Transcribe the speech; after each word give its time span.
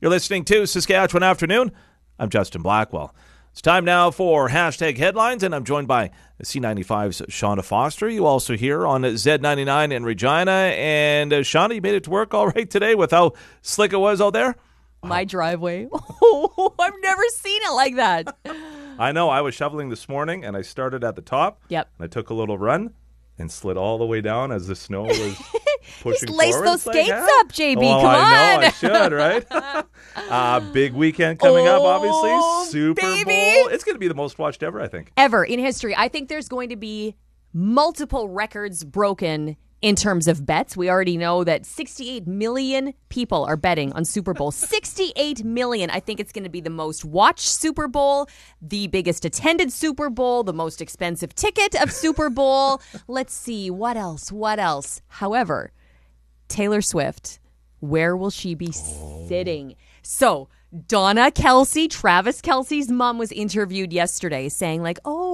You're 0.00 0.10
listening 0.10 0.44
to 0.44 0.64
Saskatchewan 0.64 1.24
Afternoon. 1.24 1.72
I'm 2.20 2.28
Justin 2.30 2.62
Blackwell. 2.62 3.12
It's 3.50 3.60
time 3.60 3.84
now 3.84 4.12
for 4.12 4.48
hashtag 4.48 4.96
headlines, 4.96 5.42
and 5.42 5.52
I'm 5.52 5.64
joined 5.64 5.88
by 5.88 6.12
C95's 6.40 7.22
Shauna 7.22 7.64
Foster. 7.64 8.08
You 8.08 8.24
also 8.24 8.56
hear 8.56 8.86
on 8.86 9.02
Z99 9.02 9.92
in 9.92 10.04
Regina. 10.04 10.52
And 10.52 11.32
uh, 11.32 11.40
Shauna, 11.40 11.74
you 11.74 11.80
made 11.80 11.96
it 11.96 12.04
to 12.04 12.10
work 12.10 12.32
all 12.32 12.46
right 12.54 12.70
today 12.70 12.94
with 12.94 13.10
how 13.10 13.32
slick 13.62 13.92
it 13.92 13.96
was 13.96 14.20
out 14.20 14.34
there? 14.34 14.54
My 15.02 15.24
driveway. 15.24 15.88
Oh, 16.30 16.74
I've 16.78 17.00
never 17.02 17.22
seen 17.32 17.60
it 17.62 17.72
like 17.72 17.96
that. 17.96 18.36
I 18.98 19.12
know. 19.12 19.30
I 19.30 19.40
was 19.40 19.54
shoveling 19.54 19.88
this 19.88 20.08
morning, 20.08 20.44
and 20.44 20.56
I 20.56 20.62
started 20.62 21.02
at 21.02 21.16
the 21.16 21.22
top. 21.22 21.60
Yep. 21.68 21.88
And 21.98 22.04
I 22.04 22.08
took 22.08 22.30
a 22.30 22.34
little 22.34 22.58
run 22.58 22.92
and 23.38 23.50
slid 23.50 23.76
all 23.76 23.98
the 23.98 24.04
way 24.04 24.20
down 24.20 24.52
as 24.52 24.66
the 24.66 24.76
snow 24.76 25.04
was 25.04 25.42
pushing 26.00 26.34
lace 26.34 26.54
forward. 26.54 26.68
those 26.68 26.86
like, 26.86 26.94
skates 26.96 27.12
ah. 27.14 27.40
up, 27.40 27.52
JB. 27.52 27.76
Well, 27.76 28.00
Come 28.00 28.10
I 28.10 28.54
on. 28.54 28.60
know 28.60 28.66
I 28.66 28.70
should, 28.70 29.12
right? 29.12 29.46
uh, 30.30 30.60
big 30.72 30.92
weekend 30.92 31.38
coming 31.38 31.66
up, 31.66 31.82
Oh, 31.82 31.86
obviously. 31.86 32.70
Super 32.70 33.00
baby. 33.00 33.24
Bowl. 33.62 33.68
It's 33.68 33.84
going 33.84 33.94
to 33.94 34.00
be 34.00 34.08
the 34.08 34.14
most 34.14 34.38
watched 34.38 34.62
ever, 34.62 34.80
I 34.80 34.88
think. 34.88 35.12
Ever 35.16 35.44
in 35.44 35.58
history, 35.58 35.94
I 35.96 36.08
think 36.08 36.28
there's 36.28 36.48
going 36.48 36.68
to 36.70 36.76
be 36.76 37.14
multiple 37.52 38.28
records 38.28 38.84
broken 38.84 39.56
in 39.80 39.94
terms 39.94 40.26
of 40.26 40.44
bets. 40.44 40.76
We 40.76 40.90
already 40.90 41.16
know 41.16 41.44
that 41.44 41.64
68 41.64 42.26
million 42.26 42.94
people 43.10 43.44
are 43.44 43.56
betting 43.56 43.92
on 43.92 44.04
Super 44.04 44.34
Bowl. 44.34 44.50
68 44.52 45.44
million. 45.44 45.90
I 45.90 46.00
think 46.00 46.20
it's 46.20 46.32
going 46.32 46.44
to 46.44 46.50
be 46.50 46.60
the 46.60 46.70
most 46.70 47.04
watched 47.04 47.48
Super 47.48 47.86
Bowl, 47.86 48.28
the 48.60 48.88
biggest 48.88 49.24
attended 49.24 49.72
Super 49.72 50.10
Bowl, 50.10 50.42
the 50.42 50.52
most 50.52 50.80
expensive 50.80 51.34
ticket 51.34 51.80
of 51.80 51.92
Super 51.92 52.28
Bowl. 52.28 52.80
Let's 53.08 53.32
see, 53.34 53.70
what 53.70 53.96
else? 53.96 54.32
What 54.32 54.58
else? 54.58 55.00
However, 55.08 55.70
Taylor 56.48 56.80
Swift, 56.80 57.38
where 57.80 58.16
will 58.16 58.30
she 58.30 58.54
be 58.54 58.72
sitting? 58.72 59.76
So, 60.02 60.48
Donna 60.86 61.30
Kelce, 61.30 61.88
Travis 61.88 62.40
Kelce's 62.40 62.90
mom, 62.90 63.18
was 63.18 63.32
interviewed 63.32 63.92
yesterday 63.92 64.48
saying, 64.48 64.82
like, 64.82 64.98
oh, 65.04 65.27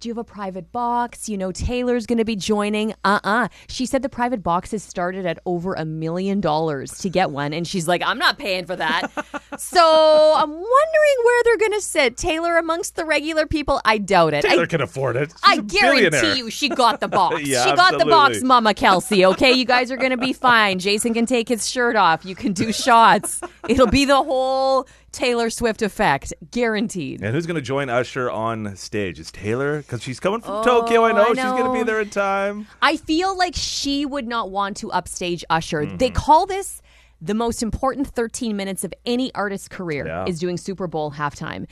do 0.00 0.08
you 0.08 0.14
have 0.14 0.18
a 0.18 0.24
private 0.24 0.72
box? 0.72 1.28
You 1.28 1.36
know, 1.36 1.52
Taylor's 1.52 2.06
going 2.06 2.18
to 2.18 2.24
be 2.24 2.36
joining. 2.36 2.94
Uh 3.04 3.20
uh 3.24 3.48
She 3.68 3.86
said 3.86 4.02
the 4.02 4.08
private 4.08 4.42
boxes 4.42 4.82
started 4.82 5.26
at 5.26 5.38
over 5.46 5.74
a 5.74 5.84
million 5.84 6.40
dollars 6.40 6.98
to 6.98 7.08
get 7.08 7.30
one. 7.30 7.52
And 7.52 7.66
she's 7.66 7.86
like, 7.88 8.02
I'm 8.04 8.18
not 8.18 8.38
paying 8.38 8.66
for 8.66 8.76
that. 8.76 9.08
so, 9.58 10.34
I'm 10.36 10.50
wondering 10.50 11.16
where 11.24 11.42
they're 11.44 11.56
going 11.56 11.72
to 11.72 11.80
sit. 11.80 12.16
Taylor 12.16 12.56
amongst 12.56 12.96
the 12.96 13.04
regular 13.04 13.46
people? 13.46 13.80
I 13.84 13.98
doubt 13.98 14.34
it. 14.34 14.44
I 14.44 14.50
Taylor 14.50 14.66
can 14.66 14.80
afford 14.80 15.16
it. 15.16 15.30
She's 15.30 15.40
I 15.44 15.56
guarantee 15.58 16.38
you 16.38 16.50
she 16.50 16.68
got 16.68 17.00
the 17.00 17.08
box. 17.08 17.40
Yeah, 17.50 17.64
she 17.64 17.74
got 17.74 17.98
the 17.98 18.04
box. 18.04 18.42
Mama 18.42 18.74
Kelce. 18.74 19.26
Okay, 19.32 19.52
you 19.52 19.64
guys 19.64 19.90
are 19.90 19.96
going 19.96 20.10
to 20.10 20.16
be 20.16 20.32
fine. 20.32 20.78
Jason 20.78 21.14
can 21.14 21.26
take 21.26 21.48
his 21.48 21.68
shirt 21.68 21.96
off. 21.96 22.24
You 22.24 22.34
can 22.34 22.52
do 22.52 22.72
shots. 22.72 23.40
It'll 23.68 23.86
be 23.86 24.04
the 24.04 24.22
whole 24.22 24.86
Taylor 25.12 25.50
Swift 25.50 25.82
effect. 25.82 26.32
Guaranteed. 26.50 27.22
And 27.22 27.34
who's 27.34 27.46
going 27.46 27.56
to 27.56 27.60
join 27.60 27.88
Usher 27.88 28.30
on 28.30 28.76
stage? 28.76 29.18
Is 29.18 29.30
Taylor? 29.30 29.78
Because 29.78 30.02
she's 30.02 30.20
coming 30.20 30.40
from 30.40 30.64
Tokyo. 30.64 31.04
I 31.04 31.12
know, 31.12 31.20
Oh, 31.28 31.32
I 31.32 31.34
she's 31.34 31.44
going 31.44 31.64
to 31.64 31.72
be 31.72 31.82
there 31.82 32.00
in 32.00 32.10
time. 32.10 32.66
I 32.80 32.96
feel 32.96 33.36
like 33.36 33.54
she 33.56 34.06
would 34.06 34.26
not 34.28 34.50
want 34.50 34.76
to 34.78 34.90
upstage 34.92 35.44
Usher. 35.50 35.82
Mm-hmm. 35.86 35.96
They 35.96 36.10
call 36.10 36.46
this 36.46 36.80
the 37.22 37.34
most 37.34 37.62
important 37.62 38.06
13 38.08 38.56
minutes 38.56 38.82
of 38.82 38.94
any 39.04 39.34
artist's 39.34 39.68
career 39.68 40.06
Yeah. 40.06 40.24
is 40.26 40.38
doing 40.38 40.56
Super 40.56 40.86
Bowl 40.86 41.12
halftime. 41.12 41.66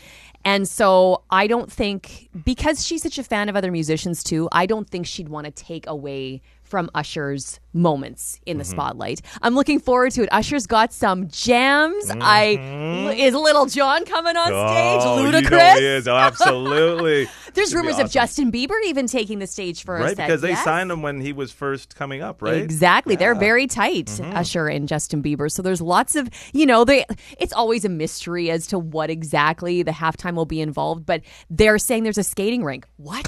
And 0.45 0.69
so 0.69 1.23
I 1.31 1.47
don't 1.47 1.73
think 1.73 2.29
because 2.45 2.87
she's 2.87 3.03
such 3.03 3.19
a 3.19 3.25
fan 3.25 3.49
of 3.49 3.57
other 3.57 3.73
musicians 3.73 4.23
too, 4.23 4.49
I 4.53 4.67
don't 4.67 4.89
think 4.91 5.07
she'd 5.07 5.29
want 5.31 5.47
to 5.47 5.51
take 5.51 5.87
away 5.87 6.43
from 6.69 6.91
Usher's 6.95 7.59
moments 7.73 8.41
in 8.47 8.59
the 8.59 8.65
Mm-hmm. 8.65 8.71
spotlight. 8.73 9.23
I'm 9.43 9.55
looking 9.55 9.79
forward 9.81 10.13
to 10.13 10.23
it. 10.23 10.29
Usher's 10.33 10.67
got 10.67 10.93
some 10.93 11.29
jams. 11.29 12.11
I 12.11 13.15
is 13.17 13.35
Lil 13.35 13.67
Jon 13.67 14.05
coming 14.05 14.37
on 14.37 14.47
stage? 14.49 15.01
Mm-hmm. 15.03 15.35
Oh, 15.35 15.39
you 15.39 15.51
know 15.51 15.75
he 15.79 15.87
is. 15.87 16.09
Oh, 16.09 16.17
absolutely. 16.17 17.29
There's 17.55 17.75
rumors 17.75 17.95
awesome. 17.95 18.07
of 18.07 18.11
Justin 18.13 18.53
Bieber 18.53 18.75
even 18.87 19.07
taking 19.07 19.39
the 19.39 19.47
stage 19.47 19.85
for 19.85 19.97
a 19.97 20.09
set. 20.09 20.17
because 20.17 20.41
they 20.41 20.51
Yes. 20.51 20.65
signed 20.65 20.91
him 20.91 21.03
when 21.03 21.21
he 21.21 21.33
was 21.33 21.51
first 21.53 21.95
coming 21.97 22.23
up, 22.23 22.43
right? 22.43 22.57
Exactly. 22.63 23.17
They're 23.17 23.35
very 23.35 23.67
tight, 23.67 24.07
Mm-hmm. 24.07 24.37
Usher 24.37 24.67
and 24.69 24.87
Justin 24.89 25.23
Bieber. 25.23 25.51
So 25.51 25.63
there's 25.63 25.81
lots 25.81 26.15
of, 26.17 26.29
you 26.53 26.67
know, 26.67 26.85
they 26.85 27.05
it's 27.39 27.53
always 27.53 27.85
a 27.85 27.89
mystery 27.89 28.51
as 28.51 28.67
to 28.69 28.79
what 28.79 29.11
exactly 29.11 29.83
the 29.83 29.91
halftime 29.93 30.35
will 30.35 30.47
be 30.47 30.61
involved, 30.61 31.07
but 31.07 31.23
they're 31.51 31.79
saying 31.79 32.03
there's 32.05 32.19
a 32.19 32.25
skating 32.25 32.65
rink. 32.65 32.87
What? 32.97 33.27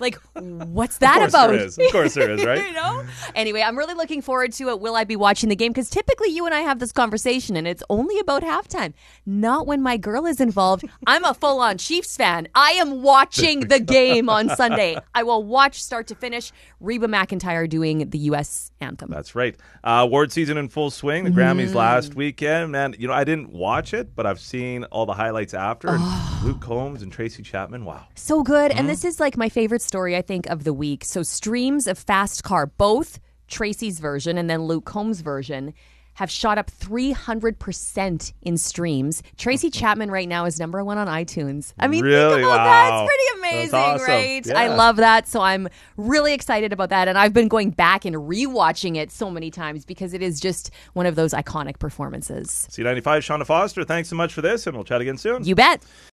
Like, 0.00 0.16
what's 0.34 0.98
that 0.98 1.18
course 1.18 1.30
about? 1.30 1.50
there 1.50 1.60
is. 1.60 1.78
Of 1.78 1.92
course 1.92 2.14
there 2.14 2.30
is, 2.30 2.44
right? 2.46 2.64
you 2.66 2.72
know? 2.72 3.04
Anyway, 3.34 3.62
I'm 3.62 3.76
really 3.76 3.94
looking 3.94 4.22
forward 4.22 4.52
to 4.54 4.68
it. 4.70 4.80
Will 4.80 4.96
I 4.96 5.04
be 5.04 5.16
watching 5.16 5.48
the 5.48 5.56
game? 5.56 5.72
Because 5.72 5.90
typically 5.90 6.28
you 6.30 6.46
and 6.46 6.54
I 6.54 6.60
have 6.60 6.78
this 6.78 6.92
conversation 6.92 7.56
and 7.56 7.66
it's 7.68 7.82
only 7.90 8.18
about 8.18 8.42
halftime, 8.42 8.92
not 9.26 9.66
when 9.66 9.82
my 9.82 9.96
girl 9.96 10.26
is 10.26 10.40
involved. 10.40 10.84
I'm 11.06 11.24
a 11.24 11.34
full 11.34 11.60
on 11.60 11.78
Chiefs 11.78 12.16
fan. 12.16 12.48
I 12.54 12.72
am 12.72 13.02
watching 13.02 13.60
the 13.60 13.80
game 13.98 14.28
on 14.28 14.48
Sunday. 14.50 14.98
I 15.14 15.22
will 15.22 15.44
watch 15.44 15.82
start 15.82 16.06
to 16.08 16.14
finish 16.14 16.52
Reba 16.80 17.06
McEntire 17.06 17.68
doing 17.68 18.08
the 18.10 18.18
U.S. 18.30 18.70
anthem. 18.80 19.10
That's 19.10 19.34
right. 19.34 19.56
Uh, 19.84 20.00
award 20.04 20.32
season 20.32 20.56
in 20.56 20.68
full 20.68 20.90
swing. 20.90 21.24
The 21.24 21.30
Mm-hmm. 21.30 21.38
Grammys 21.38 21.74
last 21.74 22.14
weekend. 22.14 22.72
Man, 22.72 22.94
you 22.98 23.06
know, 23.08 23.14
I 23.14 23.24
didn't 23.24 23.50
watch 23.52 23.94
it, 23.94 24.14
but 24.14 24.26
I've 24.26 24.40
seen 24.40 24.84
all 24.84 25.06
the 25.06 25.12
highlights 25.14 25.54
after. 25.54 25.88
Oh. 25.90 26.40
Luke 26.44 26.60
Combs 26.60 27.02
and 27.02 27.12
Tracy 27.12 27.42
Chapman. 27.42 27.84
Wow. 27.84 28.06
So 28.14 28.42
good. 28.42 28.70
And 28.72 28.88
this 28.88 29.04
is 29.04 29.20
like 29.20 29.36
my 29.36 29.48
favorite 29.48 29.82
story, 29.90 30.16
I 30.16 30.22
think, 30.22 30.46
of 30.46 30.62
the 30.62 30.72
week. 30.72 31.04
So, 31.04 31.24
streams 31.24 31.88
of 31.88 31.98
Fast 31.98 32.44
Car, 32.44 32.66
both 32.66 33.18
Tracy's 33.48 33.98
version 33.98 34.38
and 34.38 34.48
then 34.48 34.62
Luke 34.62 34.84
Combs' 34.84 35.20
version, 35.20 35.74
have 36.14 36.30
shot 36.30 36.58
up 36.58 36.70
300% 36.70 38.32
in 38.42 38.56
streams. 38.56 39.22
Tracy 39.36 39.68
Chapman 39.70 40.10
right 40.10 40.28
now 40.28 40.44
is 40.44 40.60
number 40.60 40.84
one 40.84 40.98
on 40.98 41.06
iTunes. 41.08 41.72
I 41.78 41.88
mean, 41.88 42.04
Really? 42.04 42.34
think 42.34 42.46
about 42.46 42.64
that. 42.64 43.02
It's 43.02 43.10
pretty 43.10 43.40
amazing, 43.40 43.78
awesome. 43.80 44.06
right? 44.06 44.50
I 44.52 44.68
love 44.76 44.96
that. 44.96 45.26
So, 45.26 45.40
I'm 45.40 45.68
really 45.96 46.34
excited 46.34 46.72
about 46.72 46.90
that. 46.90 47.08
And 47.08 47.18
I've 47.18 47.32
been 47.32 47.48
going 47.48 47.70
back 47.70 48.04
and 48.04 48.14
rewatching 48.14 48.96
it 48.96 49.10
so 49.10 49.28
many 49.30 49.50
times 49.50 49.84
because 49.84 50.14
it 50.14 50.22
is 50.22 50.38
just 50.40 50.70
one 50.92 51.06
of 51.06 51.16
those 51.16 51.32
iconic 51.32 51.78
performances. 51.80 52.68
C95, 52.70 53.02
Shauna 53.02 53.46
Foster, 53.46 53.84
thanks 53.84 54.08
so 54.08 54.14
much 54.16 54.32
for 54.32 54.42
this, 54.42 54.66
and 54.66 54.76
we'll 54.76 54.84
chat 54.84 55.00
again 55.00 55.16
soon. 55.16 55.44
You 55.44 55.54
bet. 55.56 55.82